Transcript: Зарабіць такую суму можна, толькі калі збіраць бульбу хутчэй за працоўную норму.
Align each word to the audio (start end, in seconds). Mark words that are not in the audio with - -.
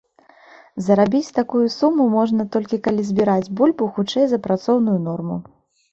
Зарабіць 0.85 1.35
такую 1.39 1.61
суму 1.75 2.07
можна, 2.17 2.47
толькі 2.55 2.81
калі 2.87 3.07
збіраць 3.13 3.51
бульбу 3.61 3.93
хутчэй 3.99 4.25
за 4.33 4.43
працоўную 4.49 4.99
норму. 5.11 5.37